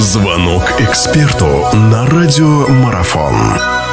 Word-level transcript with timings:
Звонок 0.00 0.62
эксперту 0.80 1.66
на 1.74 2.06
радиомарафон. 2.06 3.87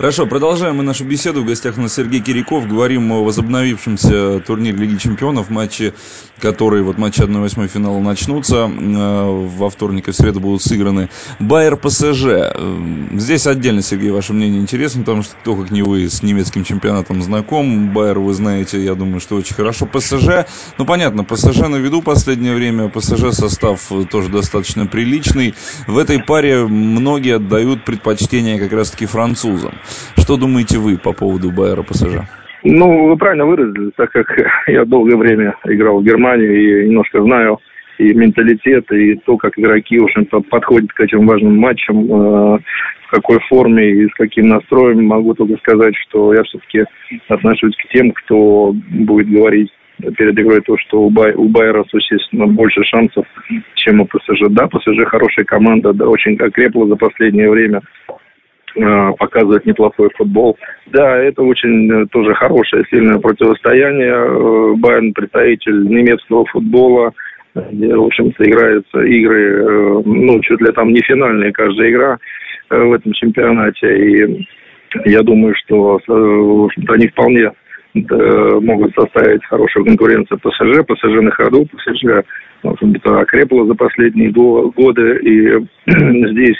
Хорошо, 0.00 0.26
продолжаем 0.26 0.76
мы 0.76 0.82
нашу 0.82 1.04
беседу. 1.04 1.42
В 1.42 1.44
гостях 1.44 1.76
у 1.76 1.82
нас 1.82 1.92
Сергей 1.92 2.22
Киряков. 2.22 2.66
Говорим 2.66 3.12
о 3.12 3.22
возобновившемся 3.22 4.40
турнире 4.40 4.78
Лиги 4.78 4.96
Чемпионов. 4.96 5.50
Матчи, 5.50 5.92
которые, 6.40 6.82
вот 6.82 6.96
матчи 6.96 7.20
1-8 7.20 7.68
финала 7.68 8.00
начнутся. 8.00 8.66
Э, 8.66 9.46
во 9.58 9.68
вторник 9.68 10.08
и 10.08 10.12
в 10.12 10.16
среду 10.16 10.40
будут 10.40 10.62
сыграны. 10.62 11.10
Байер 11.38 11.76
ПСЖ. 11.76 12.24
Э, 12.24 13.08
здесь 13.12 13.46
отдельно, 13.46 13.82
Сергей, 13.82 14.10
ваше 14.10 14.32
мнение 14.32 14.58
интересно, 14.62 15.02
потому 15.02 15.22
что 15.22 15.36
кто, 15.36 15.54
как 15.54 15.70
не 15.70 15.82
вы, 15.82 16.08
с 16.08 16.22
немецким 16.22 16.64
чемпионатом 16.64 17.20
знаком. 17.20 17.92
Байер, 17.92 18.20
вы 18.20 18.32
знаете, 18.32 18.82
я 18.82 18.94
думаю, 18.94 19.20
что 19.20 19.36
очень 19.36 19.54
хорошо. 19.54 19.84
ПСЖ, 19.84 20.46
ну 20.78 20.86
понятно, 20.86 21.24
ПСЖ 21.24 21.68
на 21.68 21.76
виду 21.76 22.00
последнее 22.00 22.54
время. 22.54 22.88
ПСЖ 22.88 23.34
состав 23.34 23.92
тоже 24.10 24.30
достаточно 24.30 24.86
приличный. 24.86 25.54
В 25.86 25.98
этой 25.98 26.20
паре 26.20 26.64
многие 26.64 27.36
отдают 27.36 27.84
предпочтение 27.84 28.58
как 28.58 28.72
раз-таки 28.72 29.04
французам. 29.04 29.74
Что 30.16 30.36
думаете 30.36 30.78
вы 30.78 30.98
по 30.98 31.12
поводу 31.12 31.50
Байера 31.50 31.82
ПСЖ? 31.82 32.20
Ну, 32.62 33.08
вы 33.08 33.16
правильно 33.16 33.46
выразили, 33.46 33.90
так 33.96 34.10
как 34.10 34.26
я 34.66 34.84
долгое 34.84 35.16
время 35.16 35.56
играл 35.64 36.00
в 36.00 36.04
Германии 36.04 36.84
и 36.84 36.88
немножко 36.88 37.22
знаю 37.22 37.58
и 37.98 38.14
менталитет, 38.14 38.90
и 38.92 39.14
то, 39.26 39.36
как 39.36 39.58
игроки, 39.58 39.98
в 39.98 40.04
общем-то, 40.04 40.40
подходят 40.40 40.90
к 40.92 41.00
этим 41.00 41.26
важным 41.26 41.58
матчам, 41.58 42.04
э, 42.06 42.58
в 43.06 43.10
какой 43.10 43.38
форме 43.48 43.90
и 43.90 44.08
с 44.08 44.14
каким 44.14 44.46
настроем, 44.46 45.04
могу 45.04 45.34
только 45.34 45.58
сказать, 45.58 45.94
что 46.08 46.32
я 46.32 46.42
все-таки 46.44 46.84
отношусь 47.28 47.76
к 47.76 47.92
тем, 47.92 48.12
кто 48.12 48.72
будет 48.88 49.28
говорить 49.28 49.70
перед 50.16 50.38
игрой 50.38 50.62
то, 50.62 50.78
что 50.78 51.02
у, 51.02 51.10
Бай, 51.10 51.34
у 51.34 51.48
Байера, 51.48 51.84
существенно, 51.90 52.46
больше 52.46 52.82
шансов, 52.84 53.26
чем 53.74 54.00
у 54.00 54.06
ПСЖ. 54.06 54.48
Да, 54.48 54.66
ПСЖ 54.66 55.04
хорошая 55.06 55.44
команда, 55.44 55.92
да, 55.92 56.08
очень 56.08 56.36
окрепла 56.36 56.86
за 56.86 56.96
последнее 56.96 57.50
время. 57.50 57.82
Э, 58.76 59.12
показывает 59.18 59.66
неплохой 59.66 60.10
футбол. 60.16 60.56
Да, 60.86 61.16
это 61.16 61.42
очень 61.42 61.90
э, 61.90 62.06
тоже 62.12 62.34
хорошее, 62.34 62.84
сильное 62.88 63.18
противостояние. 63.18 64.12
Э, 64.12 64.74
Байерн 64.76 65.12
представитель 65.12 65.86
немецкого 65.88 66.44
футбола, 66.46 67.12
где, 67.54 67.96
в 67.96 68.04
общем-то, 68.04 68.44
играются 68.44 69.00
игры, 69.00 70.02
ну, 70.04 70.40
чуть 70.40 70.60
ли 70.60 70.72
там 70.72 70.92
не 70.92 71.00
финальные 71.00 71.52
каждая 71.52 71.90
игра 71.90 72.18
в 72.70 72.92
этом 72.92 73.12
чемпионате. 73.12 73.98
И 73.98 74.46
я 75.06 75.22
думаю, 75.22 75.54
что 75.64 76.00
они 76.88 77.08
вполне 77.08 77.50
могут 77.92 78.94
составить 78.94 79.44
хорошую 79.46 79.84
конкуренцию 79.84 80.38
ПСЖ. 80.38 80.86
ПСЖ 80.86 81.22
на 81.22 81.32
ходу, 81.32 81.66
ПСЖ 81.66 82.24
в 82.62 82.68
общем-то, 82.68 83.18
окрепло 83.18 83.66
за 83.66 83.74
последние 83.74 84.30
годы. 84.30 85.18
И 85.22 85.66
здесь 86.30 86.56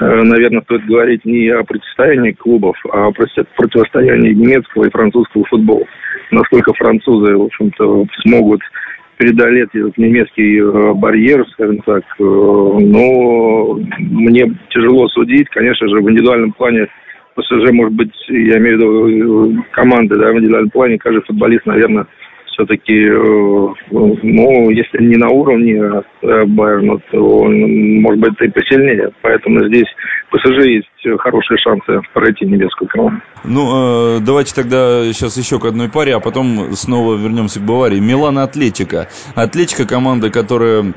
наверное, 0.00 0.62
стоит 0.62 0.84
говорить 0.86 1.24
не 1.24 1.48
о 1.48 1.62
противостоянии 1.62 2.32
клубов, 2.32 2.76
а 2.92 3.06
о 3.06 3.12
противостоянии 3.12 4.32
немецкого 4.32 4.86
и 4.86 4.90
французского 4.90 5.44
футбола. 5.44 5.84
Насколько 6.30 6.72
французы, 6.74 7.36
в 7.36 7.42
общем-то, 7.42 8.06
смогут 8.22 8.60
преодолеть 9.20 9.68
этот 9.74 9.98
немецкий 9.98 10.58
э, 10.58 10.94
барьер, 10.94 11.46
скажем 11.50 11.78
так. 11.80 12.02
Э, 12.18 12.22
но 12.22 13.78
мне 13.98 14.50
тяжело 14.70 15.08
судить. 15.08 15.48
Конечно 15.50 15.88
же, 15.88 16.00
в 16.00 16.10
индивидуальном 16.10 16.52
плане 16.52 16.86
ПСЖ, 17.34 17.70
может 17.70 17.92
быть, 17.92 18.14
я 18.28 18.56
имею 18.56 18.78
в 18.78 19.08
виду 19.08 19.64
команды, 19.72 20.16
да, 20.16 20.32
в 20.32 20.36
индивидуальном 20.36 20.70
плане 20.70 20.98
каждый 20.98 21.22
футболист, 21.24 21.66
наверное, 21.66 22.06
все-таки, 22.52 22.92
э, 22.92 23.74
ну, 23.90 24.70
если 24.70 25.02
не 25.02 25.16
на 25.16 25.28
уровне 25.28 26.02
э, 26.22 26.44
Байерна, 26.44 26.98
то 27.10 27.44
может 27.44 28.20
быть, 28.20 28.40
и 28.40 28.48
посильнее. 28.48 29.10
Поэтому 29.22 29.66
здесь 29.66 29.86
ПСЖ 30.30 30.66
есть 30.66 31.18
хорошие 31.18 31.58
шансы 31.58 32.00
пройти 32.12 32.46
немецкую 32.46 32.88
команду. 32.88 33.22
Ну, 33.44 34.16
э, 34.16 34.20
давайте 34.20 34.54
тогда 34.54 35.04
сейчас 35.12 35.36
еще 35.36 35.58
к 35.58 35.64
одной 35.64 35.88
паре, 35.88 36.14
а 36.14 36.20
потом 36.20 36.72
снова 36.72 37.14
вернемся 37.16 37.60
к 37.60 37.62
Баварии. 37.62 38.00
Милан 38.00 38.38
Атлетика. 38.38 39.08
Атлетика 39.34 39.86
команда, 39.86 40.30
которая 40.30 40.92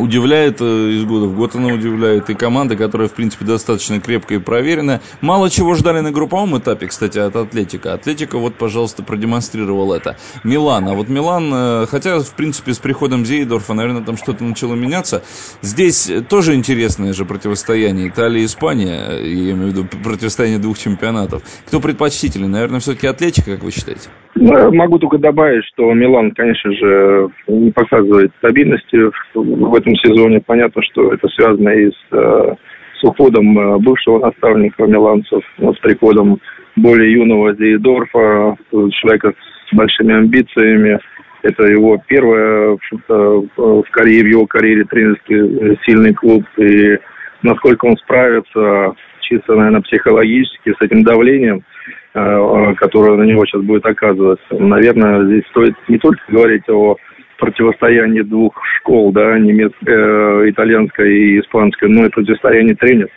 удивляет 0.00 0.60
э, 0.60 0.90
из 0.90 1.04
года 1.04 1.26
в 1.26 1.36
год 1.36 1.54
она 1.54 1.68
удивляет. 1.68 2.30
И 2.30 2.34
команда, 2.34 2.76
которая, 2.76 3.08
в 3.08 3.12
принципе, 3.12 3.44
достаточно 3.44 4.00
крепкая 4.00 4.38
и 4.38 4.40
проверенная. 4.40 5.00
Мало 5.20 5.50
чего 5.50 5.74
ждали 5.74 6.00
на 6.00 6.12
групповом 6.12 6.56
этапе, 6.58 6.86
кстати, 6.86 7.18
от 7.18 7.36
Атлетика. 7.36 7.94
Атлетика 7.94 8.38
вот, 8.38 8.56
пожалуйста, 8.56 9.02
продемонстрировал 9.02 9.92
это. 9.92 10.16
Милан. 10.42 10.88
А 10.88 10.94
вот 10.94 11.08
Милан, 11.08 11.50
э, 11.52 11.86
хотя, 11.90 12.20
в 12.20 12.34
принципе, 12.34 12.74
с 12.74 12.78
приходом 12.78 13.24
Зейдорфа, 13.24 13.74
наверное, 13.74 14.02
там 14.02 14.16
что-то 14.16 14.44
начало 14.44 14.74
меняться. 14.74 15.22
Здесь 15.62 16.10
тоже 16.28 16.54
интересное 16.54 17.12
же 17.12 17.24
противостояние. 17.24 18.08
Италия 18.08 18.42
и 18.42 18.46
Испания, 18.46 19.18
я 19.20 19.52
имею 19.52 19.70
в 19.70 19.76
виду 19.76 19.84
противостояние 20.02 20.58
двух 20.58 20.78
чемпионатов. 20.78 21.42
Кто 21.66 21.80
предпочтительный? 21.80 22.48
Наверное, 22.48 22.80
все-таки 22.80 23.06
Атлетика, 23.06 23.52
как 23.52 23.62
вы 23.62 23.70
считаете? 23.70 24.08
Ну, 24.36 24.72
могу 24.72 24.98
только 24.98 25.18
добавить, 25.18 25.64
что 25.66 25.92
Милан, 25.94 26.32
конечно 26.32 26.72
же, 26.72 27.28
не 27.46 27.70
показывает 27.70 28.32
стабильности 28.38 29.10
в 29.34 29.74
этом 29.74 29.94
сезоне. 29.96 30.40
Понятно, 30.44 30.82
что 30.82 31.12
это 31.12 31.28
связано 31.28 31.68
и 31.68 31.90
с, 31.90 31.94
э, 32.10 32.54
с 33.00 33.04
уходом 33.04 33.58
э, 33.58 33.78
бывшего 33.78 34.18
наставника 34.18 34.84
миланцев, 34.86 35.42
с 35.58 35.78
приходом 35.78 36.40
более 36.76 37.12
юного 37.12 37.54
Зейдорфа, 37.54 38.56
человека 38.70 39.34
с 39.70 39.76
большими 39.76 40.14
амбициями. 40.14 40.98
Это 41.42 41.64
его 41.64 42.02
первое, 42.08 42.78
в, 43.06 43.84
карьере, 43.92 44.24
в 44.24 44.30
его 44.30 44.46
карьере 44.46 44.84
тренерский 44.84 45.36
э, 45.36 45.76
сильный 45.86 46.12
клуб. 46.12 46.42
И 46.56 46.98
насколько 47.42 47.84
он 47.84 47.96
справится 47.98 48.94
чисто, 49.24 49.54
наверное, 49.54 49.82
психологически 49.82 50.70
с 50.70 50.84
этим 50.84 51.02
давлением– 51.02 51.62
Э, 52.16 52.74
которая 52.76 53.16
на 53.16 53.24
него 53.24 53.44
сейчас 53.44 53.62
будет 53.62 53.84
оказываться. 53.84 54.46
Наверное, 54.52 55.24
здесь 55.26 55.42
стоит 55.50 55.74
не 55.88 55.98
только 55.98 56.22
говорить 56.28 56.62
о 56.68 56.96
противостоянии 57.38 58.20
двух 58.20 58.54
школ, 58.76 59.10
да, 59.10 59.36
немецкая, 59.36 60.48
итальянская 60.48 61.08
и 61.08 61.40
испанская, 61.40 61.90
но 61.90 62.06
и 62.06 62.10
противостояние 62.10 62.76
тренеров. 62.76 63.10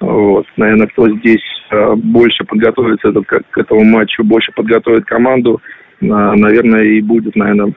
Вот. 0.00 0.46
Наверное, 0.56 0.86
кто 0.86 1.06
здесь 1.18 1.44
э, 1.70 1.94
больше 1.96 2.44
подготовится 2.44 3.10
этот, 3.10 3.26
к, 3.26 3.58
этому 3.58 3.84
матчу, 3.84 4.24
больше 4.24 4.52
подготовит 4.52 5.04
команду, 5.04 5.60
э, 6.00 6.06
наверное, 6.06 6.84
и 6.84 7.02
будет, 7.02 7.36
наверное, 7.36 7.74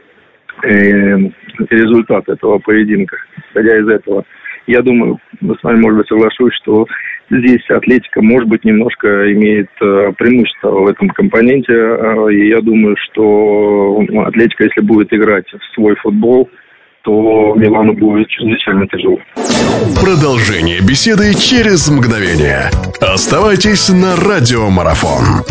результат 0.62 2.30
этого 2.30 2.60
поединка. 2.60 3.18
Исходя 3.50 3.78
из 3.80 3.88
этого, 3.90 4.24
я 4.68 4.82
думаю, 4.82 5.20
с 5.42 5.64
вами, 5.64 5.82
может 5.82 5.98
быть, 6.00 6.08
соглашусь, 6.08 6.54
что 6.62 6.88
здесь 7.30 7.70
атлетика, 7.70 8.22
может 8.22 8.48
быть, 8.48 8.64
немножко 8.64 9.32
имеет 9.34 9.70
э, 9.82 10.12
преимущество 10.18 10.72
в 10.72 10.88
этом 10.88 11.10
компоненте. 11.10 11.74
Э, 11.74 12.32
и 12.32 12.50
я 12.50 12.62
думаю, 12.62 12.96
что 12.98 14.04
ну, 14.08 14.22
атлетика, 14.26 14.64
если 14.64 14.82
будет 14.82 15.14
играть 15.14 15.48
в 15.48 15.74
свой 15.76 15.96
футбол, 15.96 16.50
то 17.04 17.54
Милану 17.56 17.94
будет 17.94 18.30
чрезвычайно 18.30 18.88
тяжело. 18.88 19.20
Продолжение 20.02 20.80
беседы 20.80 21.34
через 21.34 21.90
мгновение. 21.90 22.70
Оставайтесь 23.02 23.90
на 23.90 24.16
радиомарафон. 24.16 25.44